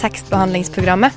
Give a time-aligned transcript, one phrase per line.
[0.00, 1.12] tekstbehandlingsprogrammet.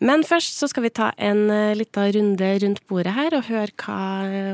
[0.06, 4.54] Men først så skal vi ta en lita runde rundt bordet her og høre hva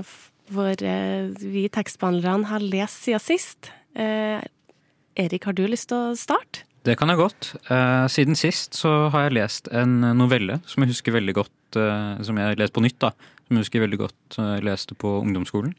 [0.55, 0.95] våre,
[1.43, 3.73] vi tekstbehandlerne har lest siden sist.
[3.99, 6.63] Erik, har du lyst til å starte?
[6.81, 7.51] Det kan jeg godt.
[7.69, 12.23] Eh, siden sist så har jeg lest en novelle som jeg husker veldig godt, eh,
[12.25, 13.11] som jeg har lest på nytt, da.
[13.45, 15.75] Som jeg husker veldig godt eh, jeg leste på ungdomsskolen.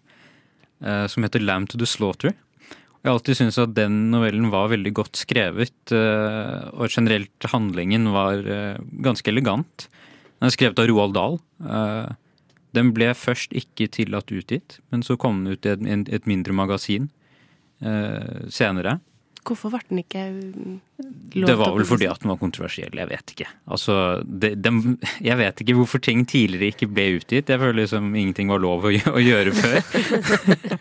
[0.85, 2.35] eh, som heter Lamb to the Slaughter.
[3.03, 8.07] Jeg har alltid syntes at den novellen var veldig godt skrevet, eh, og generelt handlingen
[8.15, 9.89] var eh, ganske elegant.
[10.39, 11.41] Den er skrevet av Roald Dahl.
[11.67, 12.13] Eh,
[12.73, 15.75] Den ble først ikke tillatt utgitt, men så kom den ut i
[16.15, 17.11] et, mindre magasin
[17.85, 18.95] eh, senere.
[19.43, 20.75] Hvorfor ble den ikke mm,
[21.35, 23.49] lov Det var vel fordi at den var kontroversiell, jeg vet ikke.
[23.75, 24.73] Altså, det, de,
[25.25, 27.51] jeg vet ikke hvorfor ting tidligere ikke ble utgitt.
[27.51, 29.81] Jeg føler liksom ingenting var lov å, å gjøre før.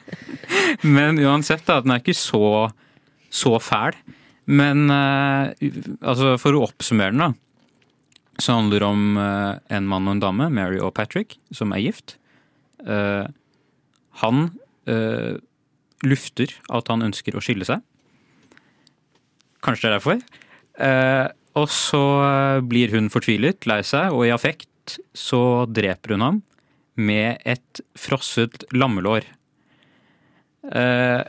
[0.97, 2.69] Men uansett, da, den er ikke så,
[3.33, 3.97] så fæl.
[4.51, 7.31] Men eh, altså, for å oppsummere den, da.
[8.41, 11.83] Så handler det om eh, en mann og en dame, Mary og Patrick, som er
[11.87, 12.19] gift.
[12.85, 13.25] Eh,
[14.21, 14.49] han
[14.89, 15.37] eh,
[16.05, 17.81] lufter at han ønsker å skille seg.
[19.61, 20.21] Kanskje det er derfor.
[20.81, 21.27] Eh,
[21.59, 26.39] og så eh, blir hun fortvilet, lei seg, og i affekt så dreper hun ham
[27.01, 29.27] med et frosset lammelår.
[30.71, 31.21] Eh,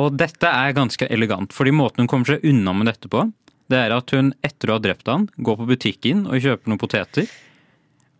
[0.00, 3.26] og dette er ganske elegant, fordi måten hun kommer seg unna med dette på,
[3.70, 6.80] det er at hun etter å ha drept han, går på butikken og kjøper noen
[6.80, 7.28] poteter.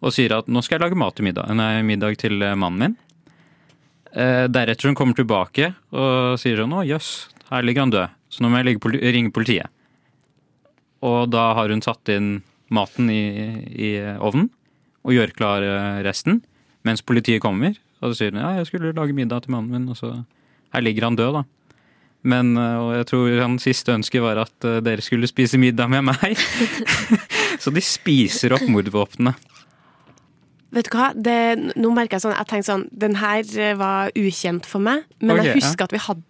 [0.00, 2.94] Og sier at nå skal jeg lage mat til middag, nei, middag til mannen min.
[4.14, 8.44] Eh, deretter hun kommer tilbake og sier sånn å jøss, her ligger han død, så
[8.44, 8.78] nå må jeg
[9.14, 9.68] ringe politiet.
[11.06, 13.22] Og da har hun satt inn maten i,
[13.74, 13.91] i
[14.22, 14.50] ovnen
[15.06, 16.42] og gjør klar eh, resten,
[16.86, 17.76] mens politiet kommer.
[18.00, 20.12] Og så sier hun ja, jeg skulle lage middag til mannen min, og så
[20.74, 21.44] her ligger han død, da.
[22.30, 25.91] Men eh, og jeg tror hans siste ønske var at eh, dere skulle spise middag
[25.92, 26.36] med meg.
[27.62, 29.34] så de spiser opp mordvåpnene.
[30.70, 33.42] Vet du hva, det, nå merker jeg sånn, jeg tenkte sånn, den her
[33.74, 36.29] var ukjent for meg, men okay, jeg husker at vi hadde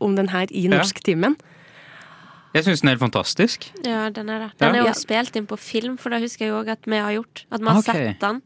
[0.00, 0.76] om den her i Ja.
[0.78, 1.36] norsktimen.
[2.54, 3.66] Jeg syns den er helt fantastisk.
[3.84, 4.50] Ja, den er det.
[4.58, 4.84] Den er Ja.
[4.88, 7.44] jo spilt inn på film, for det husker jeg òg at vi har gjort.
[7.52, 7.92] At vi har okay.
[8.08, 8.42] sett den,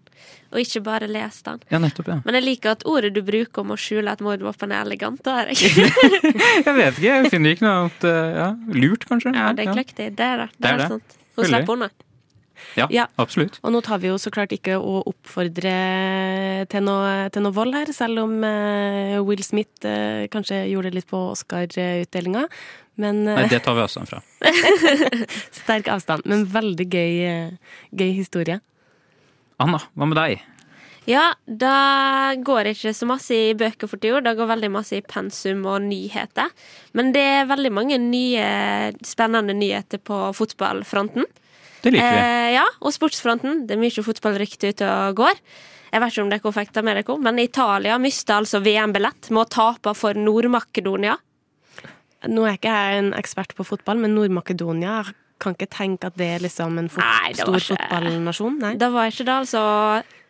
[0.52, 1.60] og ikke bare lest den.
[1.70, 2.20] Ja, nettopp, ja.
[2.24, 5.22] Men jeg liker at ordet du bruker om å skjule at mordvåpen er elegant.
[5.22, 5.70] Da er jeg.
[6.66, 9.34] Jeg vet ikke, jeg finner ikke noe annet eh, ja, lurt, kanskje.
[9.34, 10.16] Ja, det er kløktig.
[10.16, 10.48] Det er det.
[10.50, 10.88] Det Det er er det.
[10.88, 11.16] sant.
[11.36, 11.88] Hun slipper unna.
[12.78, 13.06] Ja, Ja.
[13.20, 13.58] absolutt.
[13.62, 15.74] Og nå tar vi jo så klart ikke å oppfordre
[16.72, 21.00] til noe, til noe vold her, selv om eh, Will Smith eh, kanskje gjorde det
[21.02, 22.46] litt på Oscar-utdelinga.
[23.02, 24.22] Men eh, Nei, det tar vi avstand fra.
[25.62, 26.26] sterk avstand.
[26.28, 27.12] Men veldig gøy,
[27.92, 28.60] gøy historie.
[29.62, 30.40] Anna, hva med deg?
[31.10, 34.20] Ja, da går ikke så masse i bøker for tida.
[34.22, 36.52] Det går veldig masse i pensum og nyheter.
[36.94, 38.44] Men det er veldig mange nye,
[39.06, 41.26] spennende nyheter på fotballfronten.
[41.82, 42.22] Det liker vi.
[42.22, 43.66] Eh, ja, og sportsfronten.
[43.66, 45.40] Det er mye fotballrykte ute og går.
[45.92, 49.42] Jeg vet ikke om dere fikk det med dere, men Italia mista altså VM-billett med
[49.44, 51.18] å tape for Nord-Makedonia.
[52.30, 55.02] Nå er jeg ikke jeg en ekspert på fotball, men Nord-Makedonia
[55.42, 58.58] kan ikke tenke at det er liksom en fot Nei, det stor ikke- fotballnasjon.
[58.62, 58.74] Nei.
[58.78, 59.62] Det var ikke det, altså.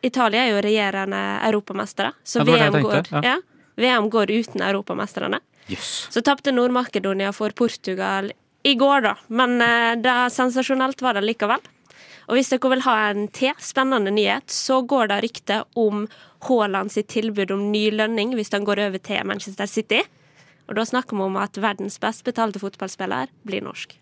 [0.03, 3.21] Italia er jo regjerende europamestere, så Ja, VM går ja.
[3.23, 3.37] ja.
[3.77, 5.39] VM går uten europamesterne.
[5.69, 6.09] Yes.
[6.11, 8.33] Så tapte Nord-Makedonia for Portugal
[8.65, 9.15] i går, da.
[9.29, 11.61] Men det da sensasjonelt var det likevel.
[12.31, 16.05] Og hvis dere vil ha en til spennende nyhet, så går det rykte om
[16.47, 20.01] Haaland sitt tilbud om ny lønning hvis han går over til Manchester City.
[20.71, 23.97] Og da snakker vi om at verdens best betalte fotballspiller blir norsk.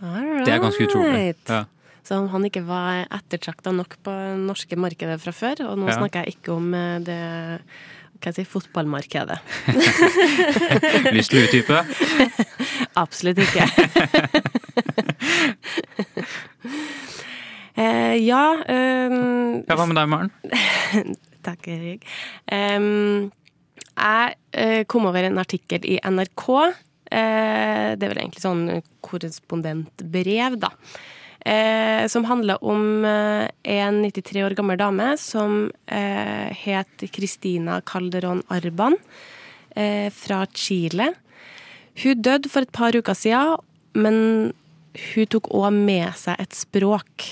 [0.00, 0.46] Alright.
[0.46, 1.34] Det er ganske utrolig.
[1.50, 1.64] Ja.
[2.06, 5.90] Så om han ikke var ettertrakta nok på det norske markedet fra før, og nå
[5.90, 5.98] Ja.
[5.98, 7.20] snakker jeg ikke om eh, det
[8.20, 9.38] hva jeg si, fotballmarkedet.
[11.16, 11.78] Lyst til å utdype?
[13.00, 13.64] Absolutt ikke.
[17.80, 20.28] eh, ja um, Hva med deg, Maren?
[21.46, 22.04] Takk, Erik.
[22.52, 23.32] Um,
[23.96, 26.46] jeg eh, kom over en artikkel i NRK.
[27.10, 30.70] Eh, det er vel egentlig sånn korrespondentbrev, da.
[31.40, 38.42] Eh, som handler om eh, en 93 år gammel dame som eh, het Christina Calderón
[38.52, 38.96] Arban
[39.76, 41.14] eh, fra Chile.
[42.02, 43.56] Hun døde for et par uker siden,
[43.96, 44.52] men
[45.14, 47.30] hun tok òg med seg et språk.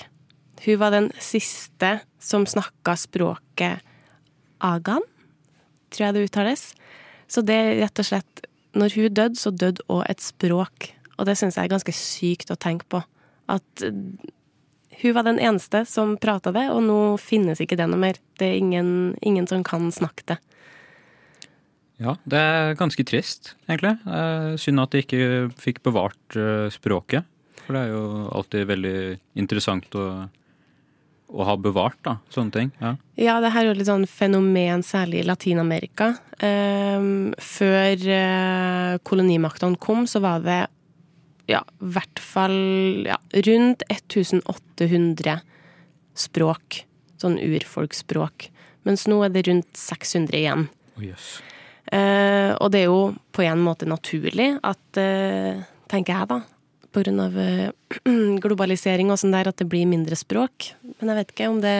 [0.64, 3.84] Hun var den siste som snakka språket
[4.64, 5.04] agan,
[5.92, 6.64] tror jeg det uttales.
[7.28, 8.44] Så det er rett og slett
[8.78, 10.90] Når hun døde, så døde òg et språk.
[11.18, 13.00] Og det syns jeg er ganske sykt å tenke på.
[13.48, 13.92] At eh,
[14.98, 18.18] hun var den eneste som prata det, og nå finnes ikke det noe mer.
[18.38, 18.90] Det er ingen,
[19.22, 20.38] ingen som kan snakke det.
[21.98, 23.96] Ja, det er ganske trist, egentlig.
[24.06, 25.28] Eh, Synd at de ikke
[25.58, 27.26] fikk bevart eh, språket.
[27.64, 28.02] For det er jo
[28.38, 28.98] alltid veldig
[29.38, 30.06] interessant å,
[31.28, 32.70] å ha bevart da, sånne ting.
[32.80, 32.94] Ja.
[33.20, 36.14] Ja, det her er jo litt sånn fenomen, særlig i Latin-Amerika.
[36.38, 38.06] Før
[39.04, 40.62] kolonimaktene kom, så var det
[41.48, 42.58] ja, i hvert fall
[43.08, 43.16] ja,
[43.48, 45.40] rundt 1800
[46.18, 46.82] språk.
[47.18, 48.50] Sånn urfolksspråk.
[48.86, 50.68] Mens nå er det rundt 600 igjen.
[50.94, 51.30] Å, jøss.
[51.88, 56.38] Eh, og det er jo på en måte naturlig at, eh, tenker jeg da,
[56.92, 57.70] på grunn av eh,
[58.44, 60.72] globalisering og sånn der, at det blir mindre språk.
[60.98, 61.78] Men jeg vet ikke om det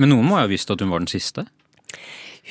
[0.00, 1.46] Men noen må jo ha visst at hun var den siste?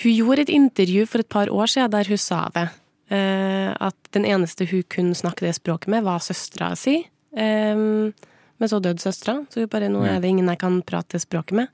[0.02, 2.70] Hun gjorde et intervju for et par år siden der hun sa det.
[3.10, 7.02] Eh, at den eneste hun kunne snakke det språket med, var søstera si.
[7.34, 11.24] Men så døde søstera, så hun bare nå er det ingen jeg kan prate det
[11.24, 11.74] språket med.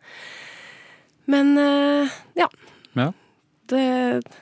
[1.32, 2.48] Men eh, ja.
[2.96, 3.12] Ja.
[3.66, 3.86] Det,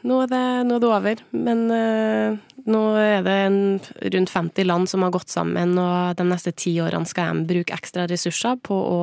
[0.04, 1.24] nå, er det, nå er det over.
[1.32, 2.38] Men eh,
[2.68, 3.62] nå er det en,
[4.18, 7.78] rundt 50 land som har gått sammen, og de neste ti årene skal de bruke
[7.78, 9.00] ekstra ressurser på å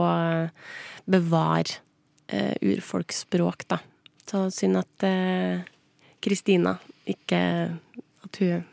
[1.10, 1.81] bevare
[2.31, 3.81] urfolksspråk, da.
[4.31, 5.06] Så synd at
[6.22, 6.76] Kristina
[7.12, 7.43] ikke
[8.25, 8.65] At hun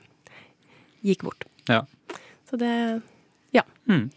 [1.05, 1.45] gikk bort.
[1.69, 1.83] Ja.
[2.49, 3.01] Så det
[3.55, 3.63] Ja.
[3.87, 4.09] Mm.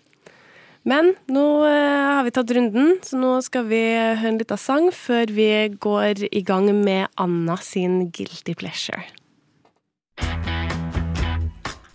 [0.83, 4.89] Men nå eh, har vi tatt runden, så nå skal vi høre en liten sang
[4.97, 9.05] før vi går i gang med Anna sin Guilty Pleasure.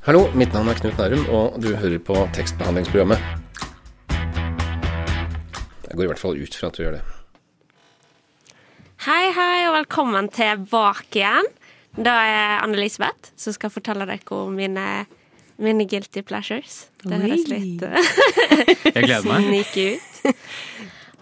[0.05, 3.17] Hallo, mitt navn er Knut Nærum, og du hører på tekstbehandlingsprogrammet.
[5.89, 7.03] Jeg går i hvert fall ut fra at du gjør det.
[9.07, 11.49] Hei, hei, og velkommen tilbake igjen.
[11.95, 15.05] Da er Anne-Elisabeth som skal fortelle dere om mine,
[15.63, 16.85] mine guilty pleasures.
[17.05, 18.11] Det høres litt eh,
[18.95, 19.47] Jeg gleder meg.
[19.47, 20.35] sneaky ut.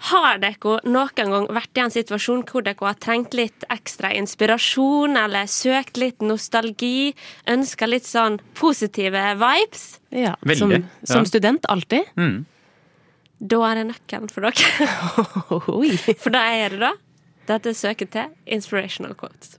[0.09, 5.15] Har dere noen gang vært i en situasjon hvor dere har trengt litt ekstra inspirasjon,
[5.15, 7.13] eller søkt litt nostalgi,
[7.47, 9.85] ønska litt sånn positive vibes?
[10.11, 10.81] Ja, Veldig, Som, ja.
[11.13, 12.09] som student, alltid.
[12.19, 12.41] Mm.
[13.43, 14.87] Da er det nøkkelen for dere.
[16.23, 16.91] For da er det da
[17.47, 19.57] dette søker til inspirational quotes.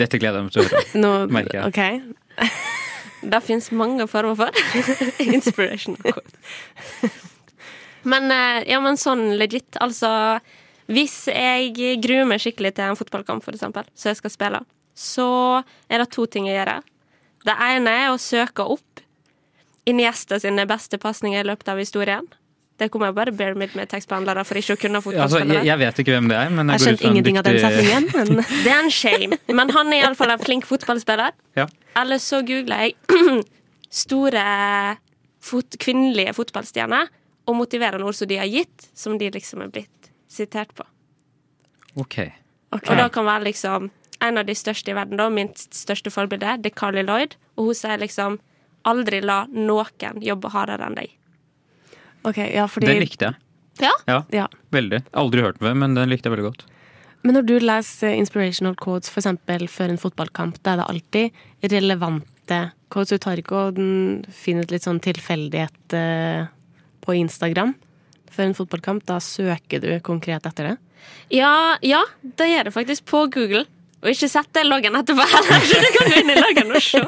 [0.00, 0.84] Dette gleder jeg meg til å høre.
[1.04, 1.72] Nå, Merker jeg.
[1.72, 2.48] ok.
[3.32, 4.50] Det fins mange former for
[5.36, 5.94] inspiration.
[8.02, 10.40] Men, eh, ja, men sånn legit, altså
[10.90, 11.70] Hvis jeg
[12.02, 14.60] gruer meg skikkelig til en fotballkamp, for eksempel, så jeg skal spille,
[14.98, 15.28] så
[15.86, 16.80] er det to ting jeg gjør.
[17.46, 19.04] Det ene er å søke opp
[19.88, 22.26] Iniesta sine beste pasninger i løpet av historien.
[22.82, 25.58] Det kommer jeg bare bear med med tekstbehandlere for ikke å kunne Altså, fotballspillere.
[25.60, 27.44] jeg, jeg vet ikke hvem det er, men jeg, Jeg går ut fra en av
[27.46, 29.38] den dyktig- setningen, men Det er en shame.
[29.62, 31.36] Men han er iallfall en flink fotballspiller.
[31.60, 31.66] Ja.
[32.02, 32.96] Eller så googler jeg
[34.02, 34.44] store
[35.42, 37.10] fot kvinnelige fotballstjerner
[37.50, 40.84] og motiverende ord som de har gitt, som de liksom er blitt sitert på.
[41.98, 42.18] Ok.
[42.72, 42.86] ok.
[42.88, 43.90] Og da kan være liksom
[44.22, 47.34] en av de største i verden, da, minst største forbilde, det er Carly Lloyd.
[47.58, 48.38] Og hun sier liksom
[48.88, 51.10] aldri la noen jobbe hardere enn deg.
[52.28, 53.40] Ok, ja, fordi Den likte jeg.
[53.82, 53.92] Ja.
[54.06, 54.46] Ja, ja.
[54.70, 55.02] veldig.
[55.16, 56.66] Aldri hørt den, men den likte jeg veldig godt.
[57.22, 61.72] Men når du leser inspirational quotes for eksempel før en fotballkamp, da er det alltid
[61.72, 62.58] relevante
[62.92, 63.14] quotes.
[63.14, 63.78] Du tar ikke og
[64.34, 66.48] finner litt sånn tilfeldighet eh,
[67.02, 67.76] på Instagram
[68.32, 69.06] før en fotballkamp.
[69.06, 70.76] Da søker du konkret etter det.
[71.34, 73.64] Ja, ja, det gjør det faktisk på Google.
[74.02, 77.04] Og ikke sette loggen etterpå heller, så du kan gå inn i loggen og se.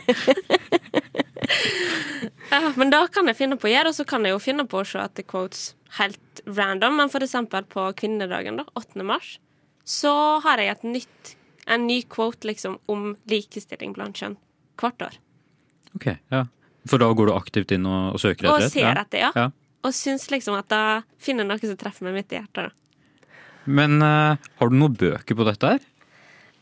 [2.51, 4.67] Ja, men da kan jeg finne på å gjøre, og så kan jeg jo finne
[4.69, 6.99] på å se etter quotes helt random.
[7.01, 9.03] Men for eksempel på kvinnedagen, da, 8.
[9.07, 9.39] mars,
[9.85, 10.13] så
[10.45, 11.35] har jeg et nytt,
[11.67, 14.37] en ny quote liksom om likestilling blant kjønn
[14.81, 15.19] hvert år.
[15.97, 16.45] Ok, ja.
[16.89, 18.71] For da går du aktivt inn og, og søker etter det?
[18.71, 19.33] Og ser etter, ja.
[19.35, 19.49] Ja.
[19.85, 20.85] Og syns liksom at da
[21.21, 22.71] finner noe som treffer meg midt i hjertet.
[22.71, 23.31] da.
[23.65, 25.85] Men uh, har du noen bøker på dette her?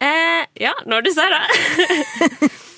[0.02, 2.50] Eh, ja, når du sier det.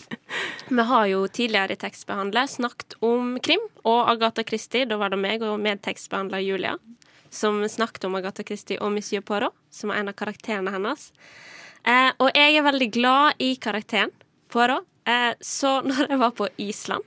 [0.68, 4.88] Vi har jo tidligere i tekstbehandler snakket om krim og Agatha Christie.
[4.88, 6.78] Da var det meg og medtekstbehandler Julia
[7.34, 11.08] som snakket om Agatha Christie og Monsieur Poirot, som er en av karakterene hennes.
[11.84, 14.14] Eh, og jeg er veldig glad i karakteren
[14.52, 14.86] Poirot.
[15.04, 17.04] Eh, så når jeg var på Island,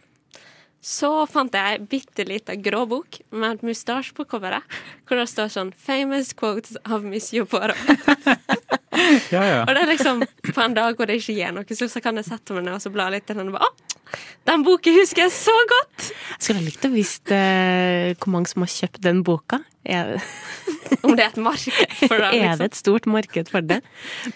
[0.84, 4.64] så fant jeg ei bitte lita grå bok med et mustasje på coveret,
[5.08, 8.57] hvor det står sånn 'Famous quotes of Monsieur Poirot'.
[9.36, 9.60] Ja, ja.
[9.66, 10.24] Og det er liksom
[10.54, 12.78] på en dag hvor det ikke gjør noe, så, så kan jeg sette meg ned
[12.78, 16.06] og så bla litt i den og bare Å, den boken husker jeg så godt!
[16.38, 19.60] Jeg skulle likt å visst eh, hvor mange som har kjøpt den boka.
[19.84, 20.14] Er,
[21.04, 22.30] Om det er et marked for det.
[22.32, 22.64] er det Liksom.
[22.70, 23.82] et stort marked for det?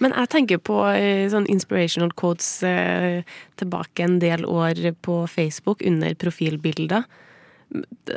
[0.03, 3.21] Men jeg tenker på eh, sånn inspirational quotes eh,
[3.61, 7.07] tilbake en del år på Facebook under profilbilder.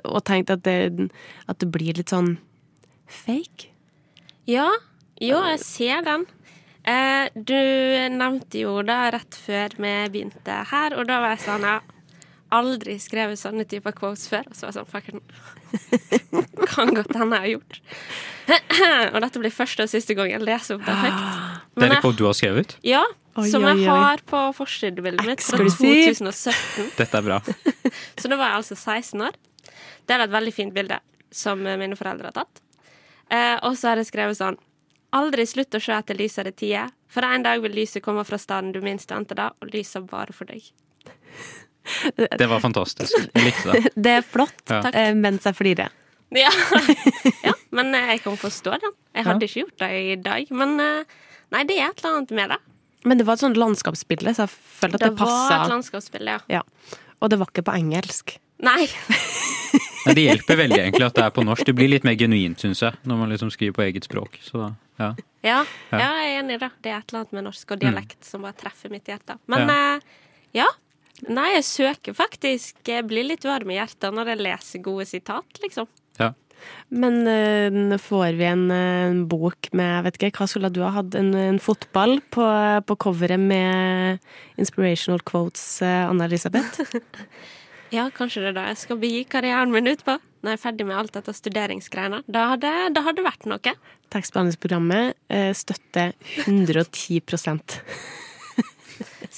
[0.02, 1.08] Og tenkt at det,
[1.46, 2.34] at det blir litt sånn
[3.06, 3.70] fake.
[4.50, 4.66] Ja,
[5.20, 6.26] jo, jeg ser den.
[6.84, 7.56] Eh, du
[8.12, 11.78] nevnte jo da rett før vi begynte her, og da var jeg sånn Ja,
[12.54, 14.46] aldri skrevet sånne typer quotes før.
[14.50, 15.22] Og så var jeg sånn Fucken.
[16.74, 17.80] Kan godt hende jeg har gjort.
[19.14, 21.22] og dette blir første og siste gang jeg leser opp det høyt.
[21.74, 22.76] Det er det et quote du har skrevet?
[22.84, 23.02] Ja,
[23.34, 23.86] Oi, som jeg oi.
[23.88, 26.92] har på forsidebildet mitt fra 2017.
[27.00, 27.40] Dette er bra.
[28.20, 29.40] Så da var jeg altså 16 år.
[30.04, 31.00] Det er et veldig fint bilde
[31.34, 32.60] som mine foreldre har tatt.
[33.32, 34.58] Eh, og så har jeg skrevet sånn
[35.14, 38.72] Aldri slutt å se etter lysere tider, for en dag vil lyset komme fra staden
[38.74, 40.64] du minst venter det, og lyset bare for deg.
[42.38, 43.12] Det var fantastisk.
[43.34, 43.90] Jeg likte det.
[44.06, 44.80] Det er flott, Ja.
[44.90, 45.90] eh, mens jeg flirer.
[46.34, 46.50] Ja.
[47.46, 48.94] ja, men eh, jeg kan forstå den.
[49.14, 51.18] Jeg hadde ikke gjort det i dag, men eh,
[51.54, 52.58] nei, det er et eller annet med det.
[53.04, 55.68] Men det var et sånt landskapsbilde, så jeg følte at Det det, var et passa.
[55.74, 56.60] landskapsbilde, ja.
[56.62, 56.96] Ja.
[57.20, 58.38] Og det var ikke på engelsk.
[58.64, 58.86] Nei.
[60.06, 61.68] Nei, det hjelper veldig egentlig at det er på norsk.
[61.68, 64.40] Det blir litt mer genuint, syns jeg, når man liksom skriver på eget språk.
[64.44, 64.70] Så ja.
[65.00, 65.58] Ja, Ja.
[65.90, 66.70] ja, jeg er enig i det.
[66.82, 69.36] Det er et eller annet med norsk og dialekt som bare treffer mitt hjerte.
[69.50, 69.98] Men ja.
[70.62, 70.68] ja.
[71.30, 75.60] Nei, jeg søker faktisk Jeg blir litt varm i hjertet når jeg leser gode sitat,
[75.62, 75.86] liksom.
[76.18, 76.32] ja.
[76.88, 80.92] Men uh, får vi en, eh, en bok med vet ikke, Hva skulle du ha
[80.94, 81.14] hatt?
[81.18, 82.46] En, en fotball på,
[82.88, 84.22] på coveret med
[84.56, 86.80] inspirational quotes, uh, Anna-Elisabeth?
[87.94, 90.16] Ja, kanskje det er det jeg skal begi karrieren min ut på.
[90.44, 92.18] Når jeg er ferdig med alt dette studeringsgreiene.
[92.28, 92.58] Da har
[93.16, 93.72] det vært noe.
[94.12, 96.12] Tekstbehandlingsprogrammet eh, støtter
[96.44, 97.22] 110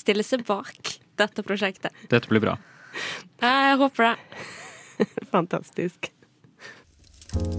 [0.00, 1.94] Stille seg bak dette prosjektet.
[2.10, 2.56] Dette blir bra.
[3.38, 4.42] Jeg håper det.
[5.36, 6.10] Fantastisk.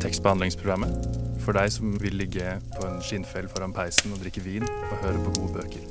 [0.03, 1.09] Tekstbehandlingsprogrammet.
[1.45, 5.23] For deg som vil ligge på en skinnfell foran peisen og drikke vin og høre
[5.23, 5.83] på gode bøker.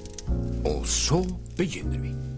[0.68, 1.24] Og så
[1.56, 2.35] begynner vi.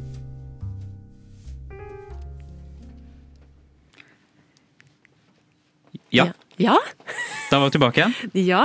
[6.12, 6.77] Ja, Ja.
[7.50, 8.15] da var vi tilbake igjen.
[8.49, 8.65] ja.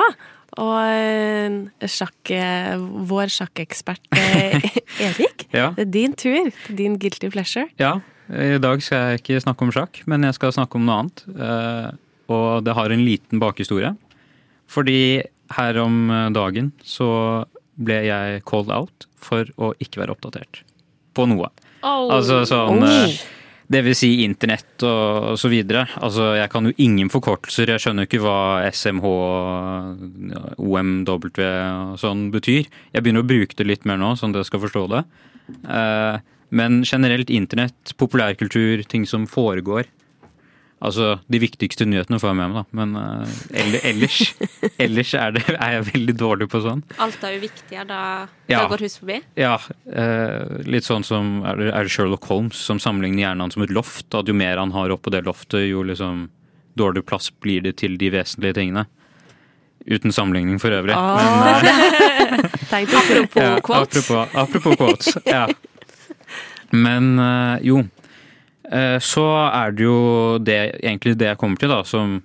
[0.53, 4.61] Og eh, sjakk, eh, vår sjakkekspert eh,
[5.07, 5.71] Erik, Ja.
[5.73, 6.51] det er din tur.
[6.69, 7.67] Er din guilty pleasure.
[7.79, 7.99] ja.
[8.29, 11.23] I dag skal jeg ikke snakke om sjakk, men jeg skal snakke om noe annet.
[12.31, 13.91] Og det har en liten bakhistorie.
[14.71, 15.21] Fordi
[15.57, 17.09] her om dagen så
[17.75, 20.61] ble jeg called out for å ikke være oppdatert
[21.13, 21.49] på noe.
[21.83, 22.07] Oh.
[22.15, 23.19] Altså sånn Oh.
[23.73, 25.87] Det vil si internett og, og så videre.
[26.03, 27.71] Altså, jeg kan jo ingen forkortelser.
[27.73, 28.35] Jeg skjønner ikke hva
[28.69, 29.07] SMH,
[30.61, 32.67] OMW og sånn betyr.
[32.93, 35.03] Jeg begynner å bruke det litt mer nå, sånn at jeg skal forstå det.
[35.65, 36.21] Eh,
[36.53, 39.87] Men generelt internett, populærkultur, ting som foregår.
[40.83, 42.75] Altså, De viktigste nyhetene får jeg med meg, da.
[42.75, 44.17] Men uh, eller, ellers,
[44.83, 46.81] ellers er, det, er jeg veldig dårlig på sånn.
[47.03, 47.99] Alt er jo viktig, da,
[48.51, 48.63] Ja.
[48.65, 49.21] da går hus forbi.
[49.39, 49.57] Ja,
[49.93, 53.63] Uh, litt sånn som er det, er det Sherlock Holmes som sammenligner hjernen hans som
[53.63, 54.07] et loft.
[54.17, 56.25] At jo mer han har oppå det loftet, jo liksom
[56.79, 58.87] dårligere plass blir det til de vesentlige tingene.
[59.85, 60.95] Uten sammenligning for øvrig.
[60.97, 61.19] Oh.
[61.19, 61.67] Men,
[62.49, 64.09] uh, apropos quotes.
[64.09, 64.23] Ja.
[64.25, 65.17] Apropos, apropos quotes.
[65.29, 65.45] Ja.
[66.73, 67.13] Men
[67.61, 67.83] jo.
[68.73, 69.97] Eh, så er det jo
[70.41, 72.21] det, egentlig det jeg kommer til, da, som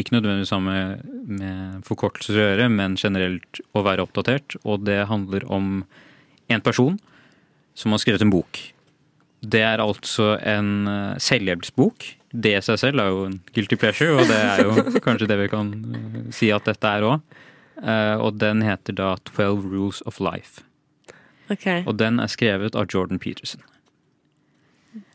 [0.00, 4.56] ikke nødvendigvis har med, med forkortelser å gjøre, men generelt å være oppdatert.
[4.64, 5.84] Og det handler om
[6.52, 6.96] en person
[7.78, 8.60] som har skrevet en bok.
[9.44, 12.08] Det er altså en eh, selvhjelpsbok.
[12.34, 15.38] Det i seg selv er jo en guilty pleasure, og det er jo kanskje det
[15.44, 17.40] vi kan eh, si at dette er òg.
[17.84, 20.62] Og den heter da 'Twelve Rules of Life'.
[21.50, 21.82] Okay.
[21.90, 23.60] Og den er skrevet av Jordan Peterson.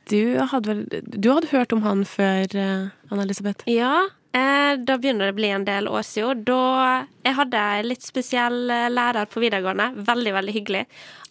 [0.09, 3.67] Du hadde vel Du hadde hørt om han før, eh, Anna-Elisabeth?
[3.69, 6.43] Ja, eh, da begynner det å bli en del år siden.
[6.45, 9.91] Da jeg hadde en litt spesiell eh, lærer på videregående.
[10.07, 10.85] Veldig, veldig hyggelig.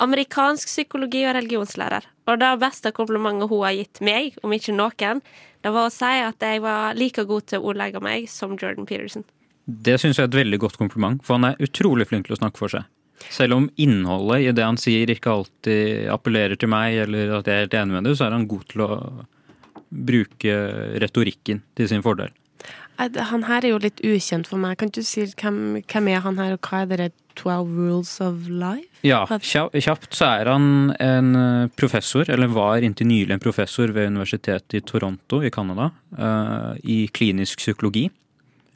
[0.05, 2.07] Amerikansk psykologi og religionslærer.
[2.29, 5.23] Og det beste komplimentet hun har gitt meg, om ikke noen,
[5.63, 8.87] det var å si at jeg var like god til å ordlegge meg som Jordan
[8.87, 9.25] Peterson.
[9.67, 12.41] Det syns jeg er et veldig godt kompliment, for han er utrolig flink til å
[12.41, 12.87] snakke for seg.
[13.35, 17.55] Selv om innholdet i det han sier ikke alltid appellerer til meg, eller at jeg
[17.55, 18.91] er helt enig med det, så er han god til å
[19.89, 20.59] bruke
[21.01, 22.35] retorikken til sin fordel.
[22.99, 24.75] Han her er jo litt ukjent for meg.
[24.81, 28.49] Kan du si hvem, hvem er han her, og hva er det 12 rules of
[28.51, 28.89] life?
[29.07, 34.11] Ja, kjapt så er han en eh, professor, eller var inntil nylig en professor ved
[34.11, 38.09] universitetet i Toronto i Canada, eh, i klinisk psykologi.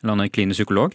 [0.03, 0.95] Eller han er klinisk psykolog.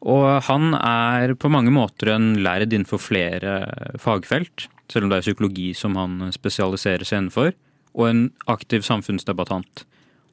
[0.00, 3.56] Og han er på mange måter en lærd innenfor flere
[4.00, 7.52] fagfelt, selv om det er psykologi som han spesialiserer seg innenfor,
[7.92, 9.84] og en aktiv samfunnsdebattant.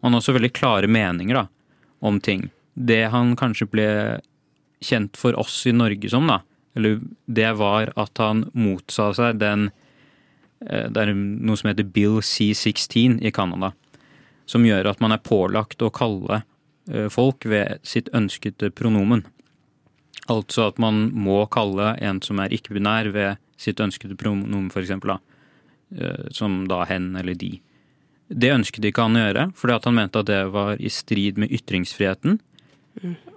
[0.01, 1.45] Han har også veldig klare meninger da,
[1.99, 2.47] om ting.
[2.73, 3.89] Det han kanskje ble
[4.83, 6.41] kjent for oss i Norge som, da,
[6.77, 9.71] eller det var at han motsa seg den
[10.61, 13.73] eh, Det er noe som heter Bill C16 i Canada,
[14.45, 16.43] som gjør at man er pålagt å kalle
[16.91, 19.25] eh, folk ved sitt ønskede pronomen.
[20.27, 24.91] Altså at man må kalle en som er ikke-binær ved sitt ønskede pronomen, f.eks.
[24.91, 27.57] Eh, Som da hen eller de.
[28.27, 31.39] Det ønsket ikke han å gjøre, fordi at han mente at det var i strid
[31.39, 32.41] med ytringsfriheten.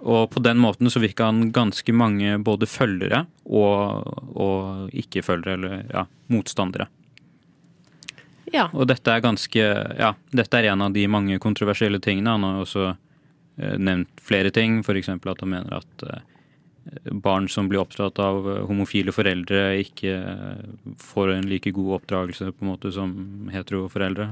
[0.01, 5.83] Og på den måten så fikk han ganske mange både følgere og, og ikke-følgere, eller
[5.91, 6.87] ja, motstandere.
[8.51, 8.67] Ja.
[8.73, 12.33] Og dette er ganske Ja, dette er en av de mange kontroversielle tingene.
[12.35, 15.13] Han har også eh, nevnt flere ting, f.eks.
[15.13, 16.25] at han mener at eh,
[17.11, 22.49] barn som blir oppdratt av eh, homofile foreldre, ikke eh, får en like god oppdragelse
[22.51, 23.13] på en måte som
[23.53, 24.27] heteroforeldre.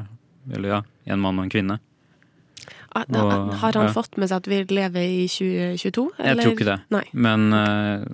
[0.55, 0.79] Eller ja,
[1.13, 1.79] en mann og en kvinne.
[2.95, 3.93] Ah, Og- Har han ja.
[3.93, 6.07] fått med seg at vi lever i 2022?
[6.17, 6.79] Jeg tror ikke det.
[6.89, 7.03] Nei.
[7.13, 8.07] Men eh,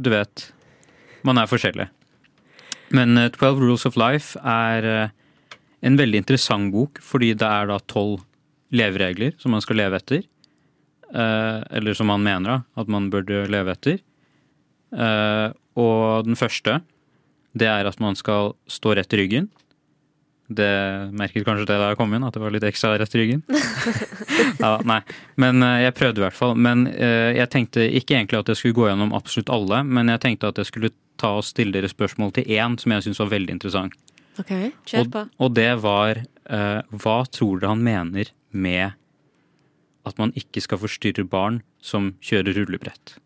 [0.00, 0.46] du vet,
[1.28, 1.88] man er forskjellig.
[2.96, 5.10] Men eh, 12 Rules of Life er
[5.82, 8.24] en veldig interessant bok, fordi det er da tolv
[8.72, 10.24] leveregler som man skal leve etter.
[11.10, 13.98] Eh, eller som han mener da, at man burde leve etter.
[14.94, 15.48] Eh,
[15.80, 16.80] og den første,
[17.58, 19.48] det er at man skal stå rett i ryggen.
[20.50, 20.66] Det
[21.14, 23.42] merket kanskje det da jeg kom inn, at det var litt ekstra rett i ryggen.
[24.62, 25.00] ja, nei,
[25.38, 26.54] men eh, jeg prøvde i hvert fall.
[26.58, 30.50] Men jeg tenkte ikke egentlig at jeg skulle gå gjennom absolutt alle, men jeg tenkte
[30.50, 33.58] at jeg skulle ta og stille dere spørsmål til én som jeg syns var veldig
[33.58, 33.98] interessant.
[34.40, 34.52] Ok.
[34.88, 35.22] Kjør Og, på.
[35.44, 38.96] og det var eh, hva tror dere han mener med
[40.08, 43.18] at man ikke skal forstyrre barn som kjører rullebrett?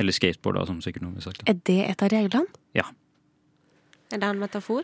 [0.00, 1.44] Eller skateboard, da, som sikkert noen vil sagt.
[1.46, 2.62] Er det et av reglene?
[2.74, 2.88] Ja.
[4.12, 4.82] Er det en metafor?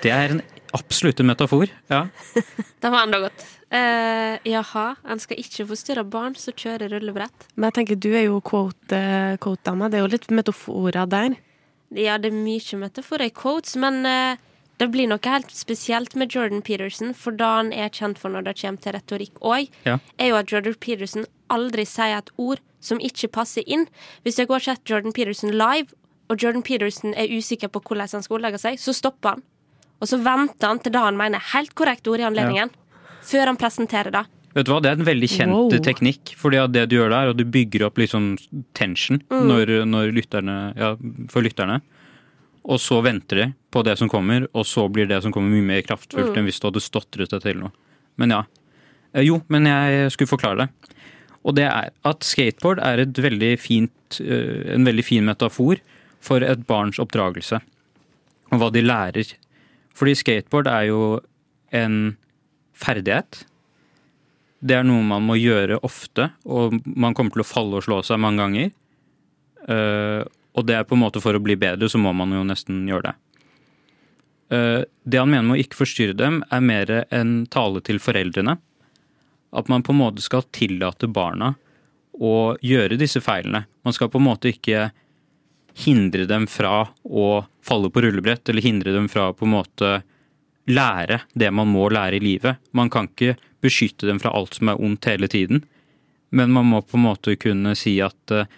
[0.00, 0.40] Det er en
[0.72, 1.68] absolutt en metafor.
[1.92, 2.06] Ja.
[2.82, 3.44] Det var enda godt.
[3.72, 7.46] Uh, jaha, en skal ikke forstyrre barn som kjører rullebrett.
[7.54, 9.88] Men jeg tenker, du er jo quote, eh, quote-dama.
[9.88, 11.36] Det er jo litt metaforer der.
[11.94, 14.40] Ja, det er mye metaforer i quotes, men eh,
[14.82, 18.44] det blir noe helt spesielt med Jordan Peterson, for det han er kjent for når
[18.48, 19.98] det kommer til retorikk òg, Ja.
[20.18, 23.86] er jo at Jordan Peterson aldri sier et ord som ikke passer inn.
[24.24, 25.94] Hvis jeg har sett Jordan Peterson live,
[26.30, 29.42] og Jordan Peterson er usikker på hvordan han skal ordlegge seg, så stopper han.
[30.00, 32.70] Og så venter han til det han mener er helt korrekt ord i anledningen,
[33.22, 34.24] før han presenterer det.
[34.54, 35.70] Vet du hva, Det er en veldig kjent Wow.
[35.80, 36.34] teknikk.
[36.36, 38.36] fordi at det du gjør der, og du bygger opp litt sånn
[38.74, 40.96] tension når, når lytterne, ja,
[41.28, 41.80] for lytterne.
[42.62, 45.66] Og så venter de på det som kommer, og så blir det som kommer mye
[45.66, 47.72] mer kraftfullt enn hvis du hadde stotret det til noe.
[48.20, 48.42] Men ja.
[49.14, 50.98] Eh, Jo, men jeg skulle forklare det.
[51.42, 55.80] Og det er at skateboard er et veldig fint, eh, en veldig fin metafor
[56.22, 57.58] for et barns oppdragelse.
[58.52, 59.34] Og hva de lærer.
[59.92, 61.20] Fordi skateboard er jo
[61.72, 62.16] en
[62.78, 63.44] ferdighet.
[64.62, 67.98] Det er noe man må gjøre ofte, og man kommer til å falle og slå
[68.06, 68.70] seg mange ganger.
[70.52, 72.84] Og det er på en måte for å bli bedre, så må man jo nesten
[72.88, 73.14] gjøre det.
[74.52, 78.58] Eh, det han mener med å ikke forstyrre dem, er mer en tale til foreldrene.
[79.52, 81.54] At man på en måte skal tillate barna
[82.12, 83.64] å gjøre disse feilene.
[83.84, 84.90] Man skal på en måte ikke
[85.86, 87.28] hindre dem fra å
[87.64, 89.92] falle på rullebrett, eller hindre dem fra å på en måte
[90.68, 92.60] lære det man må lære i livet.
[92.76, 95.64] Man kan ikke beskytte dem fra alt som er ondt hele tiden,
[96.30, 98.48] men man må på en måte kunne si at eh,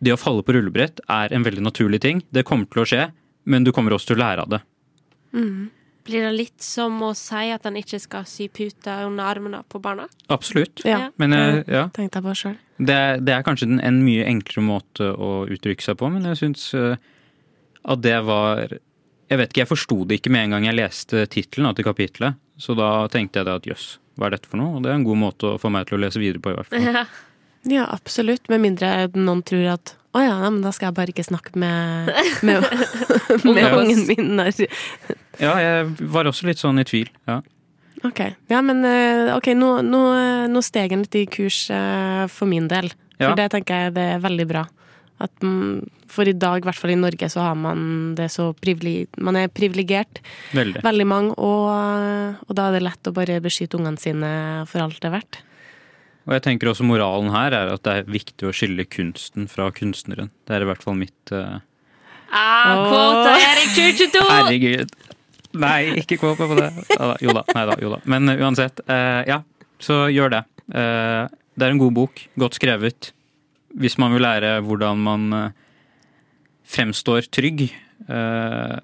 [0.00, 2.22] det å falle på rullebrett er en veldig naturlig ting.
[2.30, 3.08] Det kommer til å skje,
[3.50, 4.60] men du kommer også til å lære av det.
[6.08, 9.80] Blir det litt som å si at han ikke skal sy puter under armene på
[9.84, 10.06] barna?
[10.32, 10.80] Absolutt.
[10.88, 12.54] Ja, Men eh, ja, tenkte jeg på sjøl.
[12.78, 16.24] det, er- det er kanskje den- en mye enklere måte å uttrykke seg på, men
[16.24, 16.70] jeg syns
[17.84, 18.68] at det var
[19.28, 22.34] Jeg vet ikke, jeg forsto det ikke med en gang jeg leste tittelen til kapitlet,
[22.56, 24.76] Så da tenkte jeg det at jøss, hva er dette for noe?
[24.78, 26.54] Og det er en god måte å få meg til å lese videre på, i
[26.56, 26.80] hvert fall.
[26.94, 27.04] Ja.
[27.68, 28.48] Ja, absolutt.
[28.48, 31.52] Med mindre noen tror at å ja, nei, men da skal jeg bare ikke snakke
[31.60, 32.08] med,
[32.42, 32.64] med,
[33.44, 33.74] med Ja.
[33.76, 34.62] ungen min når
[35.44, 37.10] Ja, jeg var også litt sånn i tvil.
[37.28, 37.42] Ja.
[38.06, 40.00] Ok, ja, men eh, ok, nå, nå,
[40.50, 42.88] nå steg en litt i kurs eh, for min del.
[43.18, 43.28] Ja.
[43.28, 44.64] For det tenker jeg det er veldig bra.
[45.22, 45.34] At,
[46.14, 49.36] for i dag, i hvert fall i Norge, så har man det så privile- Man
[49.36, 50.20] er privilegert,
[50.54, 50.82] Veldig.
[50.86, 54.30] veldig mange, og, og da er det lett å bare beskytte ungene sine
[54.70, 55.40] for alt det er verdt.
[56.28, 59.70] Og jeg tenker også moralen her er at det er viktig å skille kunsten fra
[59.72, 60.28] kunstneren.
[60.44, 61.62] Det er i hvert fall mitt uh...
[62.28, 64.20] Ah, 2022!
[64.28, 64.90] Herregud.
[65.56, 66.68] Nei, ikke kåpe på det.
[67.24, 67.46] Jo da.
[67.56, 68.00] Nei da, jo da.
[68.12, 69.38] Men eh, uansett, eh, ja.
[69.80, 70.42] Så gjør det.
[70.68, 71.22] Eh,
[71.56, 72.20] det er en god bok.
[72.36, 73.12] Godt skrevet.
[73.80, 75.56] Hvis man vil lære hvordan man eh,
[76.68, 77.70] fremstår trygg,
[78.04, 78.76] eh,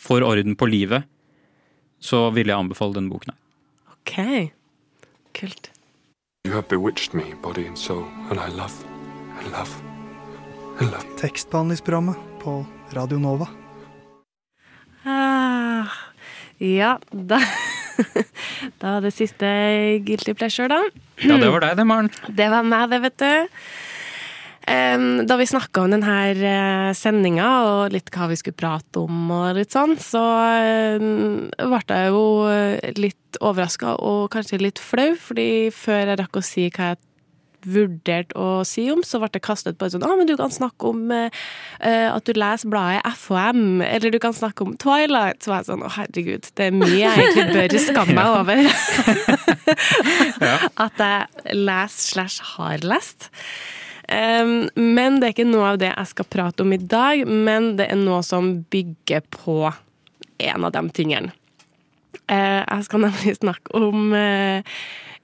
[0.00, 1.04] får orden på livet,
[2.00, 3.36] så vil jeg anbefale denne boken.
[3.36, 3.92] her.
[4.00, 4.16] Ok,
[5.36, 5.70] kult.
[6.46, 8.72] You have bewitched me, body and soul, and I love,
[9.40, 9.70] I love,
[10.80, 11.04] I love.
[11.18, 13.46] Tekstbehandlingsprogrammet på Radio Nova.
[15.04, 15.86] Ah,
[16.58, 17.40] ja, da
[18.80, 19.46] Da var det siste
[20.06, 20.80] Guilty Pleasure, da.
[21.20, 22.08] Ja, det var deg det, Maren.
[22.28, 23.60] Det var meg, det, vet du.
[24.70, 29.74] Da vi snakka om denne sendinga og litt hva vi skulle prate om, og litt
[29.74, 30.22] sånn, så
[31.00, 32.22] ble jeg jo
[33.00, 37.02] litt overraska og kanskje litt flau, fordi før jeg rakk å si hva jeg
[37.66, 40.52] vurderte å si om, så ble det kastet på et sånn ah, men du kan
[40.52, 41.40] snakke om eh,
[41.84, 45.42] eh, at du leser bladet FHM, eller du kan snakke om Twilight.
[45.42, 48.56] Så var jeg sånn Å, herregud, det er mye jeg egentlig bør skamme meg over.
[50.86, 53.30] At jeg leser slash har lest.
[54.10, 57.76] Um, men det er ikke noe av det jeg skal prate om i dag, men
[57.78, 59.60] det er noe som bygger på
[60.40, 61.34] en av de tingene.
[62.30, 64.62] Eh, jeg skal nemlig snakke om eh,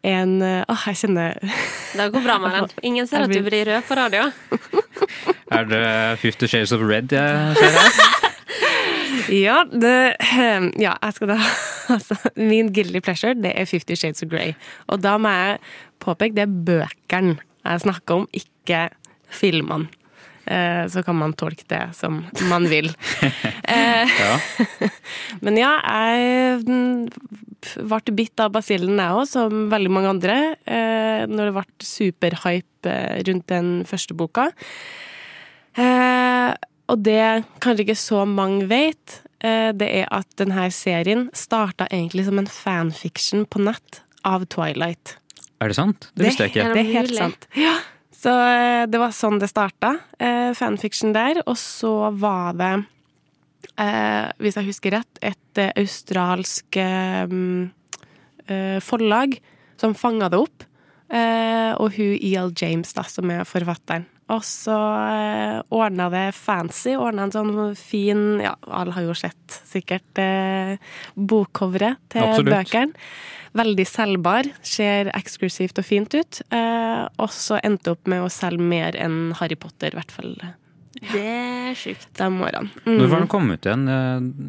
[0.07, 2.70] en eh, Åh, jeg kjenner Det går bra, Maren.
[2.88, 4.27] Ingen ser at du blir rød på radio.
[5.57, 5.87] Er det
[6.18, 8.01] Fifty Shades of Red jeg ser her?
[9.33, 11.37] Ja, det, ehm, ja, jeg skal da
[11.90, 14.53] altså, Min guilty pleasure, det er Fifty Shades of Grey.
[14.87, 15.57] Og da må jeg
[16.03, 17.35] påpeke det er bøkene
[17.74, 18.88] jeg snakker om, ikke
[19.33, 19.88] filmene.
[20.46, 22.92] Eh, Så kan man tolke det som man vil.
[23.66, 24.38] Eh, Ja.
[25.42, 26.61] Men ja, jeg
[27.74, 32.94] ble bitt av basillen, jeg òg, som veldig mange andre, eh, når det ble superhype
[33.26, 34.46] rundt den første boka.
[36.87, 42.38] Og det kanskje ikke så mange vet, det er at denne serien starta egentlig som
[42.38, 45.16] en fanfiction på nett av Twilight.
[45.61, 46.11] Er det sant?
[46.14, 46.66] Det visste jeg ikke.
[46.75, 47.47] Det er helt sant.
[47.57, 47.77] Ja.
[48.16, 51.42] Så eh, det var sånn det starta, eh, fanfiction der.
[51.47, 52.73] Og så var det,
[53.81, 57.37] eh, hvis jeg husker rett, et australsk eh,
[58.49, 59.38] eh, forlag
[59.81, 60.66] som fanga det opp.
[61.07, 62.51] Eh, og hun E.L.
[62.59, 64.09] James, da, som er forfatteren.
[64.35, 66.97] Og så eh, ordna det fancy.
[66.99, 70.73] Ordna en sånn fin Ja, alle har jo sett sikkert eh,
[71.14, 72.51] bokcoveret til Absolutt.
[72.57, 73.07] bøkene.
[73.57, 74.51] Veldig selgbar.
[74.66, 76.42] Ser eksklusivt og fint ut.
[76.53, 80.35] Eh, og så endte opp med å selge mer enn Harry Potter, i hvert fall
[80.97, 82.07] Det er sjukt.
[82.16, 82.71] de årene.
[82.88, 83.85] Når var den kommet igjen?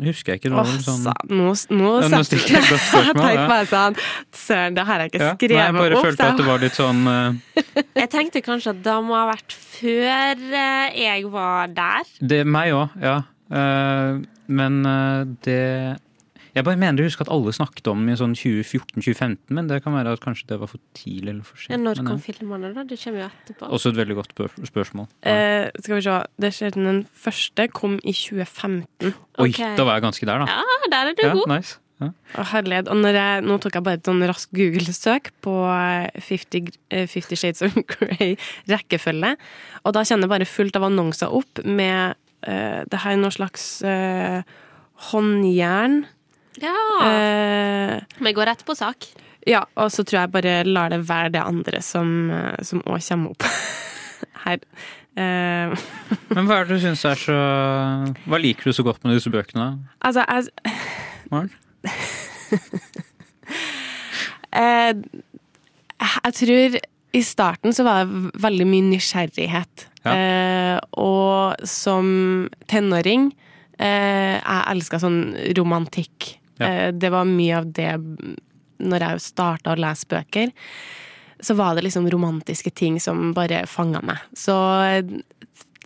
[0.06, 0.52] Husker jeg ikke.
[0.54, 1.08] Noe, Åh, sånn...
[1.28, 3.68] nå, nå, Ja, nå stilte jeg et godt spørsmål, Jeg tenkte ja.
[3.74, 3.98] sånn
[4.46, 6.08] Søren, det har jeg ikke Ja, skrevet jeg bare opp.
[6.08, 7.60] følte at det var litt sånn uh...
[8.02, 12.12] Jeg tenkte kanskje at det må ha vært før eh, jeg var der.
[12.20, 13.18] Det er meg òg, ja.
[13.52, 15.62] Uh, men uh, det
[16.58, 19.94] Jeg bare mener å huske at alle snakket om i sånn 2014-2015, men det kan
[19.94, 21.84] være at kanskje det var for tidlig eller for Ja, sent.
[21.86, 22.84] når Men, kom eh, filmene, da?
[22.90, 23.70] Det kommer jo etterpå.
[23.78, 25.08] også et veldig godt spør spørsmål.
[25.22, 26.16] Eh, skal vi se.
[26.42, 29.14] Det skjedde Den første kom i 2015.
[29.44, 30.46] Oi, da var jeg ganske der, da.
[30.50, 31.48] Ja, der er du Ja, god.
[31.54, 31.78] nice.
[32.02, 32.12] Ja.
[32.54, 32.90] Herlighet.
[32.94, 35.54] Og når jeg, nå tok jeg bare et sånn raskt Google-søk på
[36.22, 38.36] Fifty 50, eh, 50 Shades of Grey
[38.70, 39.36] rekkefølge,
[39.84, 42.14] og da kjenner jeg bare fullt av annonser opp med
[42.48, 44.42] uh, det her er noe slags uh,
[45.10, 46.06] håndjern.
[46.62, 46.76] Ja.
[47.06, 49.06] Eh, Vi går rett på sak.
[49.48, 53.00] ja, og så tror jeg bare lar det være det andre som eh, som òg
[53.08, 53.44] kommer opp
[54.46, 54.60] her.
[55.18, 55.76] Eh,
[56.36, 57.38] Men hva er det du syns er så
[58.28, 59.70] Hva liker du så godt med disse bøkene?
[60.02, 60.50] altså, jeg
[61.32, 61.52] Maren?
[64.58, 64.94] Eh,
[66.00, 66.76] jeg tror
[67.18, 69.84] i starten så var det veldig mye nysgjerrighet.
[70.06, 70.14] Ja.
[70.16, 72.08] Eh, og som
[72.72, 73.28] tenåring
[73.78, 75.20] eh, Jeg elska sånn
[75.60, 76.38] romantikk.
[76.58, 76.68] Ja.
[76.68, 77.94] Eh, det var mye av det
[78.78, 80.54] når jeg starta å lese bøker.
[81.42, 84.22] Så var det liksom romantiske ting som bare fanga meg.
[84.34, 84.56] Så